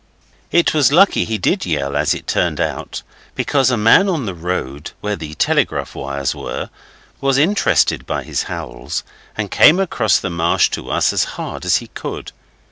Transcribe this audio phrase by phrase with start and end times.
[0.51, 3.03] It was lucky he did yell, as it turned out,
[3.35, 6.71] because a man on the road where the telegraph wires were
[7.19, 9.03] was interested by his howls,
[9.37, 12.31] and came across the marsh to us as hard as he could.